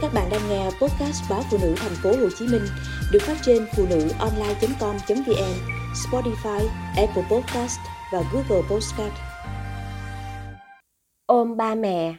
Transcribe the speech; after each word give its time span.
Các 0.00 0.10
bạn 0.14 0.28
đang 0.30 0.40
nghe 0.48 0.64
podcast 0.64 1.30
báo 1.30 1.40
phụ 1.50 1.58
nữ 1.62 1.74
thành 1.76 1.92
phố 2.02 2.10
Hồ 2.10 2.28
Chí 2.38 2.46
Minh 2.52 2.62
được 3.12 3.18
phát 3.22 3.36
trên 3.42 3.66
phụ 3.76 3.84
nữ 3.90 4.08
online.com.vn, 4.18 5.54
Spotify, 5.94 6.66
Apple 6.96 7.22
Podcast 7.30 7.78
và 8.12 8.22
Google 8.32 8.68
Podcast. 8.70 9.12
Ôm 11.26 11.56
ba 11.56 11.74
mẹ. 11.74 12.14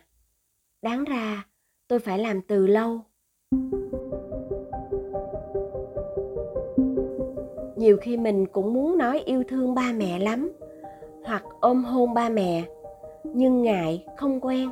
Đáng 0.82 1.04
ra 1.04 1.44
tôi 1.88 2.00
phải 2.00 2.20
làm 2.20 2.42
từ 2.42 2.68
lâu. 2.68 3.02
Nhiều 7.76 7.98
khi 8.02 8.18
mình 8.18 8.46
cũng 8.46 8.74
muốn 8.74 8.98
nói 8.98 9.20
yêu 9.26 9.44
thương 9.50 9.76
ba 9.76 9.92
mẹ 9.98 10.20
lắm, 10.20 10.52
hoặc 11.24 11.44
ôm 11.60 11.84
hôn 11.84 12.14
ba 12.14 12.30
mẹ, 12.30 12.64
nhưng 13.24 13.62
ngại 13.62 14.06
không 14.18 14.40
quen. 14.42 14.70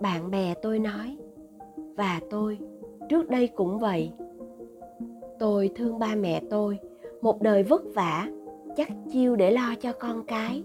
Bạn 0.00 0.30
bè 0.30 0.54
tôi 0.62 0.78
nói, 0.78 1.16
và 1.96 2.20
tôi. 2.30 2.58
Trước 3.08 3.30
đây 3.30 3.48
cũng 3.48 3.78
vậy. 3.78 4.12
Tôi 5.38 5.70
thương 5.76 5.98
ba 5.98 6.14
mẹ 6.14 6.42
tôi, 6.50 6.78
một 7.20 7.42
đời 7.42 7.62
vất 7.62 7.82
vả, 7.94 8.28
chắc 8.76 8.88
chiêu 9.12 9.36
để 9.36 9.50
lo 9.50 9.74
cho 9.80 9.92
con 9.92 10.24
cái. 10.26 10.62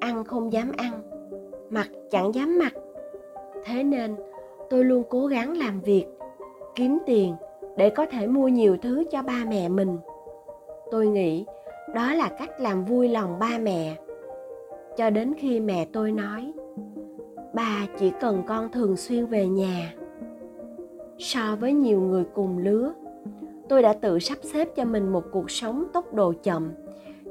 Ăn 0.00 0.24
không 0.24 0.52
dám 0.52 0.72
ăn, 0.76 0.92
mặc 1.70 1.88
chẳng 2.10 2.34
dám 2.34 2.58
mặc. 2.58 2.72
Thế 3.64 3.84
nên, 3.84 4.16
tôi 4.70 4.84
luôn 4.84 5.02
cố 5.10 5.26
gắng 5.26 5.58
làm 5.58 5.80
việc, 5.80 6.06
kiếm 6.74 6.98
tiền 7.06 7.34
để 7.76 7.90
có 7.90 8.06
thể 8.06 8.26
mua 8.26 8.48
nhiều 8.48 8.76
thứ 8.82 9.04
cho 9.10 9.22
ba 9.22 9.44
mẹ 9.48 9.68
mình. 9.68 9.96
Tôi 10.90 11.06
nghĩ 11.06 11.44
đó 11.94 12.14
là 12.14 12.28
cách 12.38 12.60
làm 12.60 12.84
vui 12.84 13.08
lòng 13.08 13.38
ba 13.38 13.58
mẹ. 13.62 13.96
Cho 14.96 15.10
đến 15.10 15.34
khi 15.38 15.60
mẹ 15.60 15.86
tôi 15.92 16.12
nói 16.12 16.52
bà 17.54 17.86
chỉ 17.98 18.12
cần 18.20 18.42
con 18.46 18.72
thường 18.72 18.96
xuyên 18.96 19.26
về 19.26 19.46
nhà 19.46 19.94
so 21.18 21.56
với 21.60 21.72
nhiều 21.72 22.00
người 22.00 22.24
cùng 22.34 22.58
lứa. 22.58 22.92
Tôi 23.68 23.82
đã 23.82 23.92
tự 23.92 24.18
sắp 24.18 24.38
xếp 24.42 24.68
cho 24.76 24.84
mình 24.84 25.08
một 25.08 25.24
cuộc 25.32 25.50
sống 25.50 25.84
tốc 25.92 26.14
độ 26.14 26.32
chậm, 26.42 26.72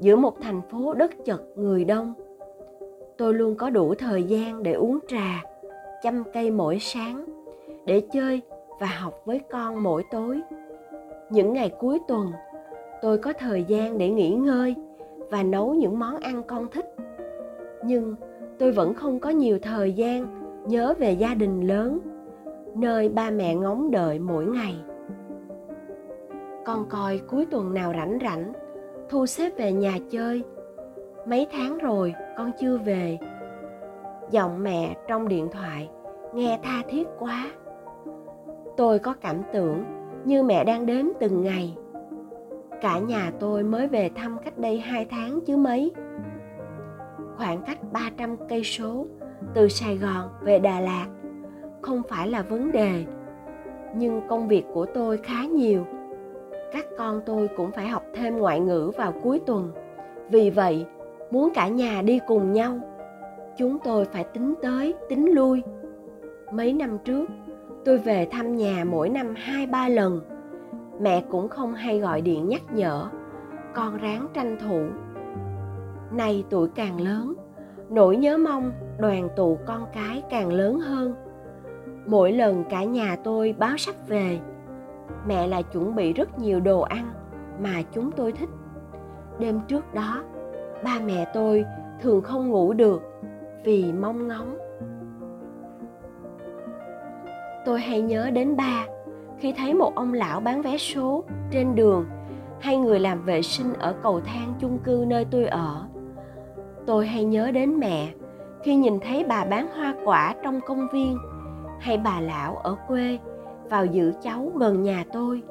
giữa 0.01 0.15
một 0.15 0.41
thành 0.41 0.61
phố 0.71 0.93
đất 0.93 1.11
chật 1.25 1.41
người 1.55 1.85
đông. 1.85 2.13
Tôi 3.17 3.33
luôn 3.33 3.55
có 3.55 3.69
đủ 3.69 3.93
thời 3.95 4.23
gian 4.23 4.63
để 4.63 4.73
uống 4.73 4.99
trà, 5.07 5.43
chăm 6.03 6.23
cây 6.33 6.51
mỗi 6.51 6.77
sáng, 6.79 7.25
để 7.85 8.01
chơi 8.13 8.41
và 8.79 8.87
học 8.87 9.13
với 9.25 9.39
con 9.39 9.83
mỗi 9.83 10.03
tối. 10.11 10.41
Những 11.29 11.53
ngày 11.53 11.69
cuối 11.79 11.99
tuần, 12.07 12.31
tôi 13.01 13.17
có 13.17 13.33
thời 13.33 13.63
gian 13.63 13.97
để 13.97 14.09
nghỉ 14.09 14.29
ngơi 14.29 14.75
và 15.29 15.43
nấu 15.43 15.73
những 15.73 15.99
món 15.99 16.17
ăn 16.17 16.43
con 16.47 16.67
thích. 16.71 16.95
Nhưng 17.83 18.15
tôi 18.59 18.71
vẫn 18.71 18.93
không 18.93 19.19
có 19.19 19.29
nhiều 19.29 19.59
thời 19.61 19.93
gian 19.93 20.25
nhớ 20.67 20.93
về 20.99 21.11
gia 21.11 21.33
đình 21.33 21.67
lớn 21.67 21.99
nơi 22.77 23.09
ba 23.09 23.29
mẹ 23.29 23.55
ngóng 23.55 23.91
đợi 23.91 24.19
mỗi 24.19 24.45
ngày. 24.45 24.75
Con 26.65 26.85
coi 26.89 27.21
cuối 27.27 27.45
tuần 27.51 27.73
nào 27.73 27.93
rảnh 27.97 28.17
rảnh, 28.21 28.53
thu 29.09 29.25
xếp 29.25 29.51
về 29.57 29.71
nhà 29.71 29.97
chơi. 30.09 30.43
Mấy 31.27 31.47
tháng 31.51 31.77
rồi, 31.77 32.13
con 32.37 32.51
chưa 32.59 32.77
về. 32.77 33.17
Giọng 34.31 34.63
mẹ 34.63 34.95
trong 35.07 35.27
điện 35.27 35.47
thoại 35.51 35.89
nghe 36.33 36.59
tha 36.63 36.81
thiết 36.89 37.07
quá. 37.19 37.51
Tôi 38.77 38.99
có 38.99 39.13
cảm 39.21 39.41
tưởng 39.53 39.83
như 40.25 40.43
mẹ 40.43 40.63
đang 40.63 40.85
đếm 40.85 41.05
từng 41.19 41.43
ngày. 41.43 41.77
Cả 42.81 42.99
nhà 42.99 43.31
tôi 43.39 43.63
mới 43.63 43.87
về 43.87 44.09
thăm 44.15 44.37
cách 44.45 44.57
đây 44.57 44.79
hai 44.79 45.05
tháng 45.05 45.39
chứ 45.45 45.57
mấy. 45.57 45.91
Khoảng 47.37 47.61
cách 47.61 47.77
300 47.91 48.37
cây 48.49 48.63
số 48.63 49.05
từ 49.53 49.67
Sài 49.67 49.97
Gòn 49.97 50.29
về 50.41 50.59
Đà 50.59 50.79
Lạt 50.79 51.07
không 51.87 52.03
phải 52.03 52.27
là 52.27 52.41
vấn 52.41 52.71
đề, 52.71 53.05
nhưng 53.95 54.21
công 54.27 54.47
việc 54.47 54.65
của 54.73 54.85
tôi 54.85 55.17
khá 55.17 55.45
nhiều. 55.45 55.85
Các 56.73 56.85
con 56.97 57.21
tôi 57.25 57.49
cũng 57.57 57.71
phải 57.71 57.87
học 57.87 58.03
thêm 58.13 58.37
ngoại 58.37 58.59
ngữ 58.59 58.91
vào 58.97 59.13
cuối 59.23 59.41
tuần. 59.45 59.71
Vì 60.29 60.49
vậy, 60.49 60.85
muốn 61.31 61.51
cả 61.53 61.67
nhà 61.67 62.01
đi 62.01 62.19
cùng 62.27 62.53
nhau, 62.53 62.79
chúng 63.57 63.77
tôi 63.79 64.05
phải 64.05 64.23
tính 64.23 64.53
tới, 64.61 64.93
tính 65.09 65.31
lui. 65.31 65.63
Mấy 66.51 66.73
năm 66.73 66.97
trước, 67.05 67.25
tôi 67.85 67.97
về 67.97 68.27
thăm 68.31 68.55
nhà 68.55 68.85
mỗi 68.89 69.09
năm 69.09 69.33
hai 69.37 69.67
ba 69.67 69.89
lần. 69.89 70.21
Mẹ 70.99 71.23
cũng 71.29 71.49
không 71.49 71.73
hay 71.73 71.99
gọi 71.99 72.21
điện 72.21 72.47
nhắc 72.49 72.61
nhở, 72.73 73.07
con 73.73 73.97
ráng 73.97 74.27
tranh 74.33 74.57
thủ. 74.59 74.81
Nay 76.11 76.43
tuổi 76.49 76.69
càng 76.75 77.01
lớn, 77.01 77.33
nỗi 77.89 78.17
nhớ 78.17 78.37
mong 78.37 78.71
đoàn 78.99 79.29
tụ 79.35 79.57
con 79.65 79.85
cái 79.93 80.23
càng 80.29 80.53
lớn 80.53 80.79
hơn 80.79 81.26
mỗi 82.07 82.31
lần 82.31 82.63
cả 82.69 82.83
nhà 82.83 83.15
tôi 83.23 83.55
báo 83.57 83.77
sắp 83.77 83.95
về, 84.07 84.39
mẹ 85.27 85.47
lại 85.47 85.63
chuẩn 85.63 85.95
bị 85.95 86.13
rất 86.13 86.39
nhiều 86.39 86.59
đồ 86.59 86.81
ăn 86.81 87.11
mà 87.59 87.81
chúng 87.91 88.11
tôi 88.11 88.31
thích. 88.31 88.49
Đêm 89.39 89.59
trước 89.67 89.93
đó, 89.93 90.23
ba 90.83 90.99
mẹ 91.05 91.25
tôi 91.33 91.65
thường 92.01 92.21
không 92.21 92.49
ngủ 92.49 92.73
được 92.73 93.01
vì 93.63 93.93
mong 93.93 94.27
ngóng. 94.27 94.57
Tôi 97.65 97.79
hay 97.79 98.01
nhớ 98.01 98.29
đến 98.33 98.55
ba 98.55 98.85
khi 99.37 99.53
thấy 99.57 99.73
một 99.73 99.95
ông 99.95 100.13
lão 100.13 100.39
bán 100.39 100.61
vé 100.61 100.77
số 100.77 101.23
trên 101.51 101.75
đường 101.75 102.05
hay 102.59 102.77
người 102.77 102.99
làm 102.99 103.25
vệ 103.25 103.41
sinh 103.41 103.73
ở 103.73 103.95
cầu 104.03 104.21
thang 104.21 104.53
chung 104.59 104.77
cư 104.83 105.05
nơi 105.07 105.25
tôi 105.31 105.45
ở. 105.45 105.85
Tôi 106.85 107.07
hay 107.07 107.23
nhớ 107.23 107.51
đến 107.51 107.79
mẹ 107.79 108.13
khi 108.63 108.75
nhìn 108.75 108.99
thấy 108.99 109.25
bà 109.29 109.45
bán 109.45 109.67
hoa 109.75 109.95
quả 110.05 110.35
trong 110.43 110.59
công 110.67 110.87
viên 110.93 111.17
hay 111.79 111.97
bà 111.97 112.19
lão 112.19 112.55
ở 112.55 112.75
quê 112.87 113.19
vào 113.69 113.85
giữ 113.85 114.13
cháu 114.21 114.51
gần 114.59 114.83
nhà 114.83 115.03
tôi? 115.13 115.43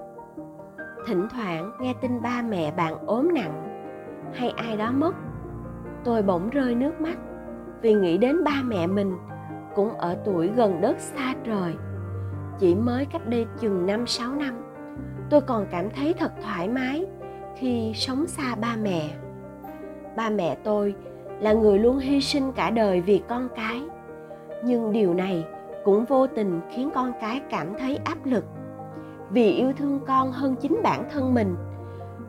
Thỉnh 1.07 1.29
thoảng 1.31 1.73
nghe 1.81 1.95
tin 2.01 2.23
ba 2.23 2.43
mẹ 2.43 2.73
bạn 2.77 3.07
ốm 3.07 3.29
nặng, 3.35 3.83
hay 4.35 4.51
ai 4.51 4.77
đó 4.77 4.93
mất, 4.93 5.15
tôi 6.05 6.23
bỗng 6.23 6.51
rơi 6.51 6.75
nước 6.75 7.01
mắt 7.01 7.19
vì 7.83 7.95
nghĩ 7.95 8.19
đến 8.19 8.45
ba 8.45 8.63
mẹ 8.65 8.87
mình 8.87 9.17
cũng 9.75 9.91
ở 9.93 10.17
tuổi 10.25 10.49
gần 10.49 10.81
đất 10.81 11.01
xa 11.01 11.35
trời. 11.45 11.75
Chỉ 12.59 12.75
mới 12.75 13.07
cách 13.07 13.29
đây 13.29 13.47
chừng 13.61 13.87
năm, 13.87 14.07
sáu 14.07 14.33
năm, 14.33 14.55
tôi 15.31 15.41
còn 15.41 15.67
cảm 15.71 15.91
thấy 15.91 16.15
thật 16.19 16.33
thoải 16.43 16.69
mái 16.69 17.07
khi 17.57 17.93
sống 17.95 18.27
xa 18.27 18.55
ba 18.61 18.77
mẹ. 18.83 19.11
Ba 20.17 20.31
mẹ 20.31 20.57
tôi 20.65 20.95
là 21.41 21.53
người 21.53 21.79
luôn 21.79 21.99
hy 21.99 22.21
sinh 22.21 22.53
cả 22.53 22.71
đời 22.71 23.01
vì 23.01 23.23
con 23.29 23.49
cái. 23.57 23.83
Nhưng 24.65 24.93
điều 24.93 25.15
này 25.15 25.45
cũng 25.87 26.05
vô 26.05 26.27
tình 26.27 26.61
khiến 26.71 26.91
con 26.95 27.13
cái 27.21 27.41
cảm 27.51 27.75
thấy 27.79 27.99
áp 28.05 28.19
lực. 28.25 28.45
Vì 29.31 29.51
yêu 29.51 29.73
thương 29.79 30.01
con 30.07 30.33
hơn 30.33 30.57
chính 30.57 30.81
bản 30.83 31.09
thân 31.13 31.35
mình, 31.35 31.57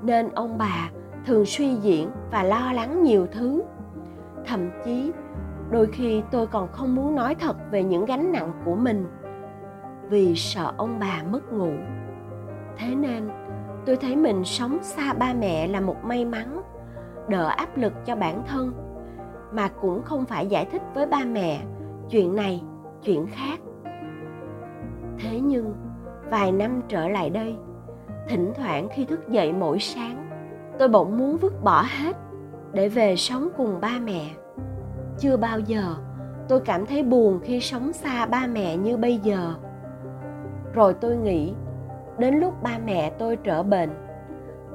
nên 0.01 0.29
ông 0.29 0.57
bà 0.57 0.89
thường 1.25 1.45
suy 1.45 1.75
diễn 1.75 2.09
và 2.31 2.43
lo 2.43 2.71
lắng 2.73 3.03
nhiều 3.03 3.27
thứ. 3.31 3.63
Thậm 4.45 4.69
chí, 4.85 5.11
đôi 5.71 5.87
khi 5.87 6.23
tôi 6.31 6.47
còn 6.47 6.71
không 6.71 6.95
muốn 6.95 7.15
nói 7.15 7.35
thật 7.35 7.55
về 7.71 7.83
những 7.83 8.05
gánh 8.05 8.31
nặng 8.31 8.51
của 8.65 8.75
mình 8.75 9.05
vì 10.09 10.35
sợ 10.35 10.73
ông 10.77 10.99
bà 10.99 11.23
mất 11.31 11.53
ngủ. 11.53 11.71
Thế 12.77 12.95
nên, 12.95 13.29
tôi 13.85 13.95
thấy 13.95 14.15
mình 14.15 14.43
sống 14.43 14.77
xa 14.81 15.13
ba 15.13 15.33
mẹ 15.33 15.67
là 15.67 15.81
một 15.81 16.03
may 16.03 16.25
mắn, 16.25 16.61
đỡ 17.27 17.47
áp 17.47 17.77
lực 17.77 17.93
cho 18.05 18.15
bản 18.15 18.43
thân, 18.47 18.73
mà 19.51 19.67
cũng 19.67 20.03
không 20.03 20.25
phải 20.25 20.47
giải 20.47 20.65
thích 20.65 20.81
với 20.93 21.05
ba 21.05 21.19
mẹ 21.25 21.61
chuyện 22.09 22.35
này 22.35 22.63
chuyện 23.07 23.27
khác. 23.27 23.59
Thế 25.19 25.39
nhưng, 25.39 25.73
vài 26.29 26.51
năm 26.51 26.81
trở 26.87 27.07
lại 27.07 27.29
đây, 27.29 27.55
thỉnh 28.27 28.53
thoảng 28.55 28.87
khi 28.93 29.05
thức 29.05 29.29
dậy 29.29 29.53
mỗi 29.53 29.79
sáng, 29.79 30.29
tôi 30.79 30.87
bỗng 30.87 31.17
muốn 31.17 31.37
vứt 31.37 31.63
bỏ 31.63 31.81
hết 31.81 32.17
để 32.73 32.89
về 32.89 33.15
sống 33.15 33.49
cùng 33.57 33.81
ba 33.81 33.91
mẹ. 34.03 34.25
Chưa 35.19 35.37
bao 35.37 35.59
giờ 35.59 35.95
tôi 36.47 36.59
cảm 36.59 36.85
thấy 36.85 37.03
buồn 37.03 37.39
khi 37.43 37.59
sống 37.59 37.93
xa 37.93 38.25
ba 38.25 38.47
mẹ 38.47 38.77
như 38.77 38.97
bây 38.97 39.17
giờ. 39.17 39.53
Rồi 40.73 40.93
tôi 40.93 41.15
nghĩ, 41.15 41.53
đến 42.17 42.35
lúc 42.35 42.63
ba 42.63 42.77
mẹ 42.85 43.11
tôi 43.19 43.35
trở 43.35 43.63
bệnh, 43.63 43.89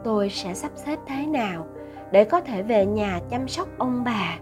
tôi 0.05 0.29
sẽ 0.29 0.55
sắp 0.55 0.71
xếp 0.75 0.99
thế 1.07 1.27
nào 1.27 1.67
để 2.13 2.25
có 2.25 2.41
thể 2.41 2.63
về 2.63 2.87
nhà 2.87 3.21
chăm 3.31 3.49
sóc 3.49 3.69
ông 3.79 4.05
bà? 4.05 4.39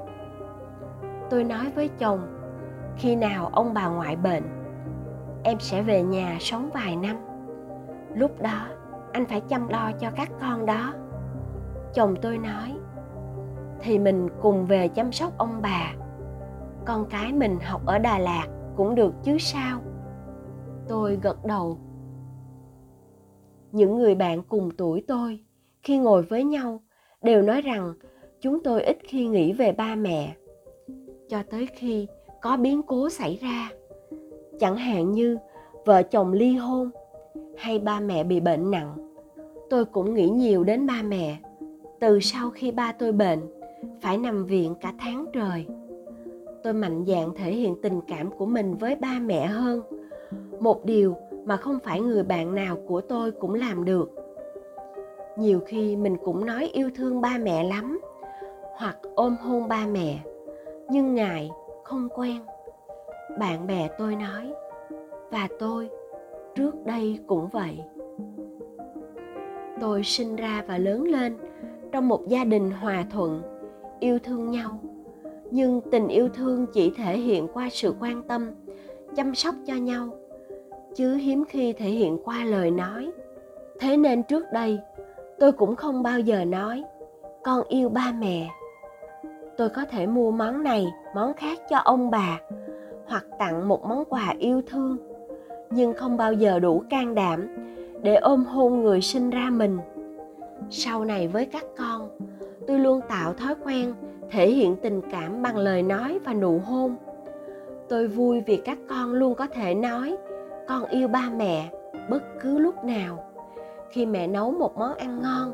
Tôi 1.30 1.44
nói 1.44 1.66
với 1.74 1.88
chồng 1.98 2.39
khi 2.96 3.16
nào 3.16 3.50
ông 3.52 3.74
bà 3.74 3.88
ngoại 3.88 4.16
bệnh, 4.16 4.42
em 5.44 5.60
sẽ 5.60 5.82
về 5.82 6.02
nhà 6.02 6.36
sống 6.40 6.70
vài 6.74 6.96
năm. 6.96 7.16
Lúc 8.14 8.42
đó, 8.42 8.66
anh 9.12 9.26
phải 9.26 9.40
chăm 9.40 9.68
lo 9.68 9.92
cho 10.00 10.10
các 10.10 10.30
con 10.40 10.66
đó. 10.66 10.94
Chồng 11.94 12.14
tôi 12.22 12.38
nói, 12.38 12.74
thì 13.80 13.98
mình 13.98 14.28
cùng 14.42 14.66
về 14.66 14.88
chăm 14.88 15.12
sóc 15.12 15.32
ông 15.38 15.62
bà. 15.62 15.94
Con 16.84 17.06
cái 17.10 17.32
mình 17.32 17.58
học 17.60 17.86
ở 17.86 17.98
đà 17.98 18.18
lạt 18.18 18.46
cũng 18.76 18.94
được 18.94 19.14
chứ 19.22 19.36
sao? 19.38 19.80
Tôi 20.88 21.18
gật 21.22 21.44
đầu. 21.44 21.78
Những 23.72 23.96
người 23.96 24.14
bạn 24.14 24.42
cùng 24.42 24.70
tuổi 24.78 25.04
tôi, 25.08 25.44
khi 25.82 25.98
ngồi 25.98 26.22
với 26.22 26.44
nhau, 26.44 26.80
đều 27.22 27.42
nói 27.42 27.62
rằng, 27.62 27.94
chúng 28.40 28.62
tôi 28.62 28.82
ít 28.82 28.98
khi 29.04 29.26
nghĩ 29.26 29.52
về 29.52 29.72
ba 29.72 29.94
mẹ. 29.94 30.36
Cho 31.28 31.42
tới 31.50 31.66
khi 31.66 32.08
có 32.40 32.56
biến 32.56 32.82
cố 32.82 33.08
xảy 33.08 33.38
ra. 33.42 33.70
Chẳng 34.58 34.76
hạn 34.76 35.12
như 35.12 35.38
vợ 35.84 36.02
chồng 36.02 36.32
ly 36.32 36.56
hôn 36.56 36.90
hay 37.56 37.78
ba 37.78 38.00
mẹ 38.00 38.24
bị 38.24 38.40
bệnh 38.40 38.70
nặng. 38.70 38.94
Tôi 39.70 39.84
cũng 39.84 40.14
nghĩ 40.14 40.28
nhiều 40.28 40.64
đến 40.64 40.86
ba 40.86 41.02
mẹ. 41.02 41.38
Từ 42.00 42.20
sau 42.20 42.50
khi 42.50 42.72
ba 42.72 42.92
tôi 42.92 43.12
bệnh, 43.12 43.40
phải 44.00 44.18
nằm 44.18 44.46
viện 44.46 44.74
cả 44.80 44.92
tháng 44.98 45.26
trời. 45.32 45.66
Tôi 46.62 46.72
mạnh 46.72 47.04
dạn 47.06 47.28
thể 47.36 47.52
hiện 47.52 47.76
tình 47.82 48.00
cảm 48.08 48.30
của 48.30 48.46
mình 48.46 48.74
với 48.74 48.96
ba 48.96 49.18
mẹ 49.20 49.46
hơn. 49.46 49.82
Một 50.60 50.84
điều 50.84 51.16
mà 51.44 51.56
không 51.56 51.78
phải 51.84 52.00
người 52.00 52.22
bạn 52.22 52.54
nào 52.54 52.76
của 52.88 53.00
tôi 53.00 53.30
cũng 53.30 53.54
làm 53.54 53.84
được. 53.84 54.10
Nhiều 55.36 55.60
khi 55.66 55.96
mình 55.96 56.16
cũng 56.24 56.46
nói 56.46 56.70
yêu 56.72 56.90
thương 56.94 57.20
ba 57.20 57.38
mẹ 57.42 57.64
lắm, 57.64 58.00
hoặc 58.76 58.98
ôm 59.14 59.36
hôn 59.42 59.68
ba 59.68 59.86
mẹ. 59.86 60.18
Nhưng 60.90 61.14
ngại 61.14 61.50
không 61.90 62.08
quen. 62.14 62.40
Bạn 63.38 63.66
bè 63.66 63.88
tôi 63.98 64.16
nói, 64.16 64.52
và 65.30 65.48
tôi, 65.58 65.90
trước 66.54 66.72
đây 66.84 67.18
cũng 67.26 67.48
vậy. 67.48 67.80
Tôi 69.80 70.02
sinh 70.04 70.36
ra 70.36 70.64
và 70.68 70.78
lớn 70.78 71.04
lên 71.04 71.36
trong 71.92 72.08
một 72.08 72.28
gia 72.28 72.44
đình 72.44 72.70
hòa 72.70 73.04
thuận, 73.10 73.42
yêu 74.00 74.18
thương 74.18 74.50
nhau. 74.50 74.78
Nhưng 75.50 75.80
tình 75.90 76.08
yêu 76.08 76.28
thương 76.28 76.66
chỉ 76.72 76.92
thể 76.96 77.18
hiện 77.18 77.48
qua 77.52 77.68
sự 77.72 77.94
quan 78.00 78.22
tâm, 78.22 78.50
chăm 79.16 79.34
sóc 79.34 79.54
cho 79.66 79.74
nhau. 79.74 80.08
Chứ 80.94 81.14
hiếm 81.14 81.44
khi 81.48 81.72
thể 81.72 81.88
hiện 81.88 82.18
qua 82.24 82.44
lời 82.44 82.70
nói. 82.70 83.10
Thế 83.80 83.96
nên 83.96 84.22
trước 84.22 84.44
đây, 84.52 84.78
tôi 85.38 85.52
cũng 85.52 85.76
không 85.76 86.02
bao 86.02 86.20
giờ 86.20 86.44
nói, 86.44 86.84
con 87.44 87.62
yêu 87.68 87.88
ba 87.88 88.12
mẹ 88.18 88.48
tôi 89.60 89.68
có 89.68 89.84
thể 89.84 90.06
mua 90.06 90.30
món 90.30 90.62
này, 90.62 90.86
món 91.14 91.34
khác 91.34 91.58
cho 91.70 91.76
ông 91.76 92.10
bà, 92.10 92.40
hoặc 93.06 93.24
tặng 93.38 93.68
một 93.68 93.84
món 93.84 94.04
quà 94.04 94.34
yêu 94.38 94.62
thương. 94.66 94.96
Nhưng 95.70 95.94
không 95.94 96.16
bao 96.16 96.32
giờ 96.32 96.58
đủ 96.58 96.82
can 96.90 97.14
đảm 97.14 97.48
để 98.02 98.14
ôm 98.14 98.44
hôn 98.44 98.82
người 98.82 99.00
sinh 99.00 99.30
ra 99.30 99.50
mình. 99.50 99.78
Sau 100.70 101.04
này 101.04 101.28
với 101.28 101.46
các 101.46 101.64
con, 101.78 102.08
tôi 102.66 102.78
luôn 102.78 103.00
tạo 103.08 103.34
thói 103.34 103.54
quen 103.64 103.94
thể 104.30 104.50
hiện 104.50 104.76
tình 104.76 105.00
cảm 105.10 105.42
bằng 105.42 105.56
lời 105.56 105.82
nói 105.82 106.18
và 106.24 106.34
nụ 106.34 106.58
hôn. 106.58 106.96
Tôi 107.88 108.08
vui 108.08 108.40
vì 108.40 108.56
các 108.56 108.78
con 108.88 109.12
luôn 109.12 109.34
có 109.34 109.46
thể 109.46 109.74
nói, 109.74 110.16
con 110.68 110.84
yêu 110.84 111.08
ba 111.08 111.30
mẹ 111.36 111.70
bất 112.10 112.22
cứ 112.40 112.58
lúc 112.58 112.84
nào. 112.84 113.24
Khi 113.90 114.06
mẹ 114.06 114.26
nấu 114.26 114.50
một 114.50 114.78
món 114.78 114.94
ăn 114.94 115.22
ngon, 115.22 115.52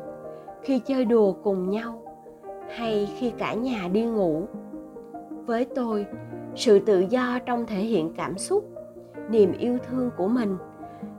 khi 0.61 0.79
chơi 0.79 1.05
đùa 1.05 1.33
cùng 1.43 1.69
nhau 1.69 2.06
hay 2.75 3.09
khi 3.17 3.31
cả 3.37 3.53
nhà 3.53 3.89
đi 3.93 4.03
ngủ. 4.03 4.43
Với 5.45 5.65
tôi, 5.65 6.05
sự 6.55 6.79
tự 6.79 7.05
do 7.09 7.39
trong 7.45 7.65
thể 7.65 7.79
hiện 7.79 8.13
cảm 8.17 8.37
xúc, 8.37 8.69
niềm 9.29 9.51
yêu 9.59 9.77
thương 9.87 10.09
của 10.17 10.27
mình 10.27 10.57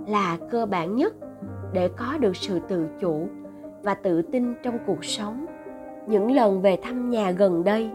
là 0.06 0.38
cơ 0.50 0.66
bản 0.66 0.96
nhất 0.96 1.14
để 1.72 1.88
có 1.96 2.18
được 2.18 2.36
sự 2.36 2.60
tự 2.68 2.86
chủ 3.00 3.28
và 3.82 3.94
tự 3.94 4.22
tin 4.22 4.54
trong 4.62 4.78
cuộc 4.86 5.04
sống. 5.04 5.46
Những 6.06 6.32
lần 6.32 6.62
về 6.62 6.78
thăm 6.82 7.10
nhà 7.10 7.30
gần 7.30 7.64
đây, 7.64 7.90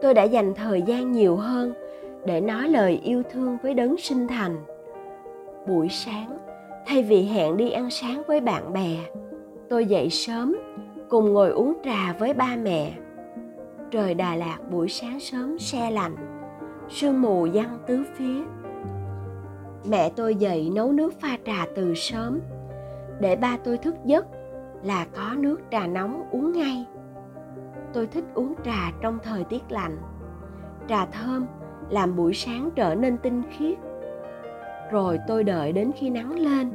tôi 0.00 0.14
đã 0.14 0.22
dành 0.22 0.54
thời 0.54 0.82
gian 0.82 1.12
nhiều 1.12 1.36
hơn 1.36 1.74
để 2.26 2.40
nói 2.40 2.68
lời 2.68 3.00
yêu 3.04 3.22
thương 3.32 3.56
với 3.62 3.74
đấng 3.74 3.96
sinh 3.96 4.28
thành. 4.28 4.56
Buổi 5.66 5.88
sáng, 5.88 6.38
thay 6.86 7.02
vì 7.02 7.22
hẹn 7.22 7.56
đi 7.56 7.70
ăn 7.70 7.90
sáng 7.90 8.22
với 8.26 8.40
bạn 8.40 8.72
bè, 8.72 8.96
tôi 9.68 9.86
dậy 9.86 10.10
sớm 10.10 10.56
cùng 11.08 11.32
ngồi 11.32 11.50
uống 11.50 11.74
trà 11.84 12.12
với 12.18 12.34
ba 12.34 12.56
mẹ. 12.62 12.92
Trời 13.90 14.14
đà 14.14 14.34
lạt 14.34 14.58
buổi 14.70 14.88
sáng 14.88 15.20
sớm 15.20 15.58
xe 15.58 15.90
lạnh, 15.90 16.16
sương 16.88 17.22
mù 17.22 17.46
giăng 17.46 17.78
tứ 17.86 18.04
phía. 18.14 18.42
Mẹ 19.90 20.10
tôi 20.16 20.34
dậy 20.34 20.70
nấu 20.74 20.92
nước 20.92 21.14
pha 21.20 21.36
trà 21.46 21.66
từ 21.76 21.94
sớm, 21.94 22.40
để 23.20 23.36
ba 23.36 23.56
tôi 23.64 23.78
thức 23.78 23.94
giấc 24.04 24.26
là 24.82 25.06
có 25.16 25.34
nước 25.36 25.60
trà 25.70 25.86
nóng 25.86 26.30
uống 26.30 26.52
ngay. 26.52 26.86
Tôi 27.92 28.06
thích 28.06 28.24
uống 28.34 28.54
trà 28.64 28.92
trong 29.00 29.18
thời 29.22 29.44
tiết 29.44 29.62
lạnh. 29.68 29.98
Trà 30.88 31.06
thơm 31.06 31.46
làm 31.90 32.16
buổi 32.16 32.34
sáng 32.34 32.70
trở 32.74 32.94
nên 32.94 33.18
tinh 33.18 33.42
khiết. 33.50 33.78
Rồi 34.90 35.18
tôi 35.26 35.44
đợi 35.44 35.72
đến 35.72 35.90
khi 35.96 36.10
nắng 36.10 36.38
lên, 36.38 36.72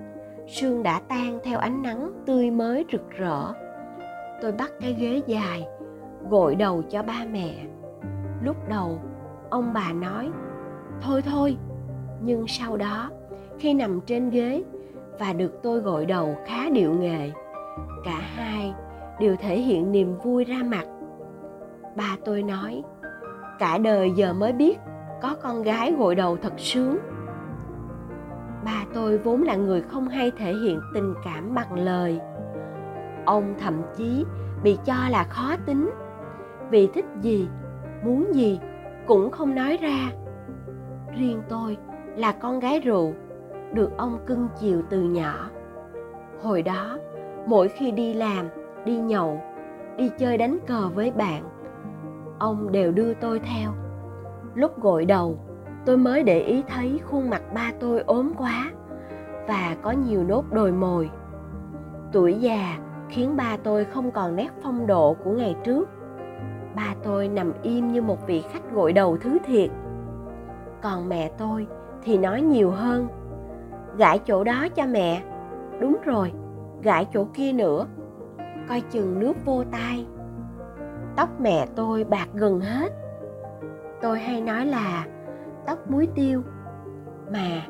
sương 0.48 0.84
đã 0.84 1.02
tan 1.08 1.40
theo 1.44 1.60
ánh 1.60 1.82
nắng 1.82 2.12
tươi 2.26 2.52
mới 2.52 2.86
rực 2.92 3.10
rỡ 3.10 3.54
tôi 4.42 4.52
bắt 4.52 4.72
cái 4.80 4.94
ghế 4.94 5.22
dài, 5.28 5.68
gội 6.30 6.56
đầu 6.56 6.82
cho 6.90 7.04
ba 7.04 7.26
mẹ. 7.32 7.66
Lúc 8.44 8.70
đầu, 8.70 9.00
ông 9.50 9.74
bà 9.74 9.94
nói, 9.94 10.32
thôi 11.02 11.22
thôi. 11.22 11.58
Nhưng 12.22 12.48
sau 12.48 12.78
đó, 12.78 13.10
khi 13.60 13.74
nằm 13.74 14.02
trên 14.02 14.30
ghế 14.30 14.64
và 15.20 15.34
được 15.34 15.60
tôi 15.64 15.80
gội 15.80 16.06
đầu 16.06 16.36
khá 16.46 16.70
điệu 16.70 16.94
nghệ 16.94 17.32
cả 18.04 18.22
hai 18.36 18.74
đều 19.20 19.36
thể 19.36 19.60
hiện 19.60 19.92
niềm 19.92 20.18
vui 20.24 20.44
ra 20.44 20.58
mặt. 20.64 20.86
Ba 21.96 22.18
tôi 22.26 22.44
nói, 22.44 22.84
cả 23.60 23.78
đời 23.78 24.12
giờ 24.16 24.34
mới 24.34 24.54
biết 24.54 24.80
có 25.22 25.36
con 25.42 25.64
gái 25.64 25.94
gội 25.98 26.16
đầu 26.16 26.38
thật 26.42 26.54
sướng. 26.58 26.98
Ba 28.66 28.86
tôi 28.94 29.18
vốn 29.18 29.44
là 29.44 29.56
người 29.56 29.82
không 29.82 30.08
hay 30.08 30.32
thể 30.38 30.54
hiện 30.54 30.80
tình 30.94 31.14
cảm 31.26 31.56
bằng 31.56 31.74
lời 31.74 32.20
ông 33.32 33.54
thậm 33.60 33.82
chí 33.98 34.26
bị 34.64 34.78
cho 34.86 34.94
là 35.10 35.24
khó 35.24 35.56
tính. 35.66 35.90
Vì 36.70 36.88
thích 36.88 37.06
gì, 37.22 37.50
muốn 38.04 38.36
gì 38.36 38.60
cũng 39.08 39.32
không 39.32 39.56
nói 39.56 39.78
ra. 39.82 40.12
Riêng 41.18 41.42
tôi 41.50 41.78
là 42.16 42.32
con 42.32 42.60
gái 42.60 42.80
rượu 42.80 43.14
được 43.74 43.98
ông 43.98 44.20
cưng 44.26 44.48
chiều 44.60 44.82
từ 44.90 45.02
nhỏ. 45.02 45.50
Hồi 46.42 46.62
đó, 46.62 46.98
mỗi 47.48 47.68
khi 47.68 47.92
đi 47.92 48.14
làm, 48.14 48.46
đi 48.86 48.98
nhậu, 48.98 49.42
đi 49.98 50.10
chơi 50.18 50.38
đánh 50.38 50.58
cờ 50.68 50.90
với 50.90 51.12
bạn, 51.12 51.44
ông 52.40 52.72
đều 52.72 52.92
đưa 52.92 53.14
tôi 53.14 53.40
theo. 53.40 53.72
Lúc 54.56 54.82
gội 54.82 55.06
đầu, 55.06 55.40
tôi 55.86 55.98
mới 55.98 56.24
để 56.24 56.40
ý 56.40 56.64
thấy 56.68 57.00
khuôn 57.06 57.30
mặt 57.30 57.42
ba 57.54 57.72
tôi 57.80 58.00
ốm 58.00 58.32
quá 58.38 58.72
và 59.48 59.76
có 59.82 59.92
nhiều 59.92 60.24
nốt 60.24 60.44
đồi 60.52 60.72
mồi. 60.72 61.10
Tuổi 62.12 62.34
già 62.34 62.78
khiến 63.12 63.36
ba 63.36 63.58
tôi 63.64 63.86
không 63.86 64.12
còn 64.12 64.36
nét 64.36 64.50
phong 64.64 64.88
độ 64.88 65.16
của 65.24 65.32
ngày 65.32 65.56
trước. 65.64 65.90
Ba 66.76 66.96
tôi 67.04 67.28
nằm 67.28 67.54
im 67.62 67.92
như 67.92 68.02
một 68.02 68.28
vị 68.28 68.44
khách 68.52 68.72
gội 68.72 68.94
đầu 68.94 69.18
thứ 69.18 69.38
thiệt. 69.46 69.70
Còn 70.82 71.10
mẹ 71.10 71.32
tôi 71.38 71.68
thì 72.04 72.18
nói 72.18 72.42
nhiều 72.42 72.72
hơn. 72.72 73.08
Gãi 73.98 74.20
chỗ 74.20 74.44
đó 74.44 74.68
cho 74.76 74.86
mẹ. 74.86 75.24
Đúng 75.80 75.98
rồi, 76.06 76.32
gãi 76.84 77.08
chỗ 77.14 77.28
kia 77.34 77.54
nữa. 77.54 77.86
Coi 78.70 78.82
chừng 78.82 79.20
nước 79.20 79.34
vô 79.46 79.64
tai. 79.72 80.06
Tóc 81.16 81.30
mẹ 81.40 81.68
tôi 81.76 82.04
bạc 82.04 82.28
gần 82.34 82.60
hết. 82.60 82.94
Tôi 84.02 84.20
hay 84.20 84.42
nói 84.42 84.66
là, 84.66 85.06
tóc 85.66 85.92
muối 85.92 86.08
tiêu. 86.16 86.42
Mà, 87.32 87.66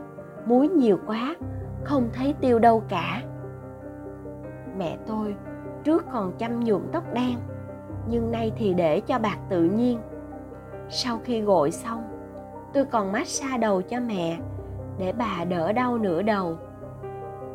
muối 0.46 0.68
nhiều 0.68 0.98
quá, 1.08 1.36
không 1.84 2.10
thấy 2.14 2.36
tiêu 2.42 2.60
đâu 2.60 2.84
cả 2.90 3.22
mẹ 4.78 4.98
tôi 5.08 5.36
trước 5.84 6.06
còn 6.12 6.32
chăm 6.38 6.60
nhuộm 6.60 6.82
tóc 6.92 7.04
đen, 7.14 7.36
nhưng 8.10 8.32
nay 8.32 8.52
thì 8.58 8.74
để 8.74 9.00
cho 9.00 9.20
bạc 9.20 9.38
tự 9.50 9.64
nhiên. 9.64 10.00
Sau 10.90 11.20
khi 11.24 11.42
gội 11.42 11.72
xong, 11.72 12.04
tôi 12.74 12.86
còn 12.86 13.12
massage 13.12 13.58
đầu 13.58 13.82
cho 13.82 14.00
mẹ 14.00 14.38
để 14.98 15.12
bà 15.12 15.46
đỡ 15.50 15.72
đau 15.72 15.98
nửa 15.98 16.22
đầu. 16.22 16.58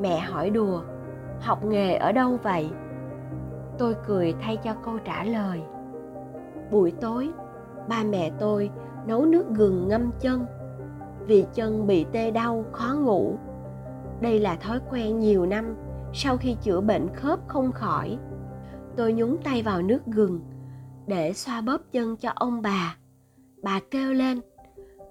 Mẹ 0.01 0.19
hỏi 0.19 0.51
đùa, 0.51 0.81
học 1.41 1.65
nghề 1.65 1.95
ở 1.95 2.13
đâu 2.13 2.39
vậy? 2.43 2.71
Tôi 3.79 3.95
cười 4.07 4.35
thay 4.41 4.57
cho 4.57 4.75
câu 4.85 4.99
trả 5.05 5.25
lời, 5.25 5.61
buổi 6.71 6.93
tối, 7.01 7.31
ba 7.89 8.03
mẹ 8.11 8.31
tôi 8.39 8.71
nấu 9.07 9.25
nước 9.25 9.45
gừng 9.51 9.89
ngâm 9.89 10.11
chân, 10.21 10.47
vì 11.27 11.47
chân 11.55 11.87
bị 11.87 12.07
tê 12.13 12.31
đau 12.31 12.65
khó 12.73 12.95
ngủ. 12.95 13.35
Đây 14.21 14.39
là 14.39 14.57
thói 14.57 14.79
quen 14.91 15.19
nhiều 15.19 15.47
năm 15.47 15.77
sau 16.13 16.37
khi 16.37 16.57
chữa 16.63 16.81
bệnh 16.81 17.09
khớp 17.15 17.49
không 17.49 17.73
khỏi. 17.73 18.19
Tôi 18.97 19.13
nhúng 19.13 19.37
tay 19.45 19.63
vào 19.63 19.83
nước 19.83 20.01
gừng, 20.07 20.41
để 21.07 21.33
xoa 21.33 21.61
bóp 21.61 21.81
chân 21.93 22.17
cho 22.17 22.31
ông 22.35 22.63
bà. 22.63 22.97
Bà 23.63 23.81
kêu 23.91 24.13
lên, 24.13 24.41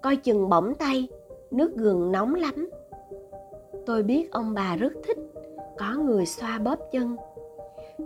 coi 0.01 0.15
chừng 0.15 0.49
bỏng 0.49 0.73
tay, 0.79 1.07
nước 1.51 1.75
gừng 1.75 2.11
nóng 2.11 2.35
lắm. 2.35 2.69
Tôi 3.85 4.03
biết 4.03 4.31
ông 4.31 4.53
bà 4.53 4.75
rất 4.75 4.93
thích, 5.07 5.17
có 5.77 5.95
người 5.95 6.25
xoa 6.25 6.59
bóp 6.59 6.79
chân. 6.91 7.15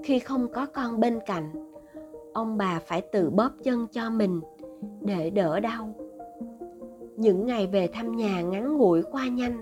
Khi 0.03 0.19
không 0.19 0.47
có 0.53 0.65
con 0.65 0.99
bên 0.99 1.19
cạnh, 1.25 1.71
ông 2.33 2.57
bà 2.57 2.79
phải 2.87 3.01
tự 3.01 3.29
bóp 3.29 3.51
chân 3.63 3.87
cho 3.87 4.09
mình 4.09 4.41
để 5.01 5.29
đỡ 5.29 5.59
đau. 5.59 5.93
Những 7.17 7.45
ngày 7.45 7.67
về 7.67 7.87
thăm 7.87 8.15
nhà 8.15 8.41
ngắn 8.41 8.77
ngủi 8.77 9.01
qua 9.11 9.27
nhanh, 9.27 9.61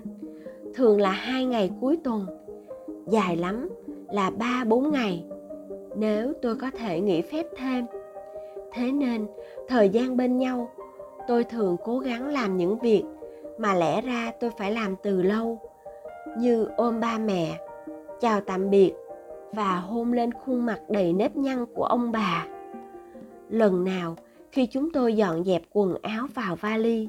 thường 0.74 1.00
là 1.00 1.10
hai 1.10 1.44
ngày 1.44 1.70
cuối 1.80 1.98
tuần 2.04 2.26
dài 3.10 3.36
lắm, 3.36 3.68
là 4.12 4.30
ba 4.30 4.64
bốn 4.64 4.92
ngày. 4.92 5.24
Nếu 5.96 6.32
tôi 6.42 6.56
có 6.56 6.70
thể 6.70 7.00
nghỉ 7.00 7.22
phép 7.22 7.46
thêm. 7.56 7.86
Thế 8.72 8.92
nên, 8.92 9.26
thời 9.68 9.88
gian 9.88 10.16
bên 10.16 10.38
nhau, 10.38 10.70
tôi 11.28 11.44
thường 11.44 11.76
cố 11.84 11.98
gắng 11.98 12.28
làm 12.28 12.56
những 12.56 12.78
việc 12.78 13.02
mà 13.58 13.74
lẽ 13.74 14.00
ra 14.00 14.32
tôi 14.40 14.50
phải 14.58 14.72
làm 14.72 14.96
từ 15.02 15.22
lâu, 15.22 15.58
như 16.38 16.68
ôm 16.76 17.00
ba 17.00 17.18
mẹ, 17.18 17.58
chào 18.20 18.40
tạm 18.40 18.70
biệt 18.70 18.92
và 19.52 19.76
hôn 19.76 20.12
lên 20.12 20.32
khuôn 20.32 20.66
mặt 20.66 20.80
đầy 20.88 21.12
nếp 21.12 21.36
nhăn 21.36 21.66
của 21.74 21.84
ông 21.84 22.12
bà. 22.12 22.46
Lần 23.50 23.84
nào 23.84 24.16
khi 24.52 24.66
chúng 24.66 24.92
tôi 24.92 25.16
dọn 25.16 25.44
dẹp 25.44 25.62
quần 25.72 25.94
áo 26.02 26.26
vào 26.34 26.56
vali, 26.56 27.08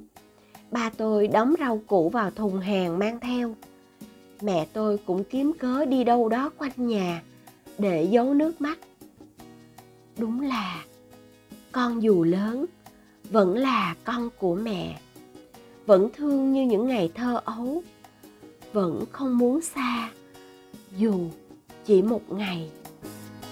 ba 0.72 0.91
tôi 0.98 1.27
đóng 1.27 1.53
rau 1.60 1.82
củ 1.88 2.10
vào 2.10 2.32
thùng 2.32 2.60
hàng 2.60 3.00
mang 3.00 3.20
theo 3.20 3.53
mẹ 4.41 4.67
tôi 4.74 4.98
cũng 5.05 5.24
kiếm 5.24 5.53
cớ 5.60 5.86
đi 5.86 6.03
đâu 6.03 6.29
đó 6.29 6.51
quanh 6.58 6.72
nhà, 6.75 7.22
để 7.77 8.03
giấu 8.03 8.34
nước 8.34 8.62
mắt. 8.62 8.79
Đúng 10.17 10.41
là, 10.41 10.86
con 11.72 12.03
dù 12.03 12.24
lớn, 12.24 12.65
vẫn 13.29 13.58
là 13.58 13.96
con 14.03 14.29
của 14.39 14.55
mẹ. 14.55 15.01
Vẫn 15.86 16.10
thương 16.15 16.53
như 16.53 16.65
những 16.65 16.88
ngày 16.88 17.12
thơ 17.15 17.41
ấu, 17.46 17.84
vẫn 18.74 19.03
không 19.12 19.38
muốn 19.38 19.62
xa, 19.62 20.10
dù 20.98 21.13
chỉ 21.86 22.01
một 22.01 22.31
ngày. 22.31 22.69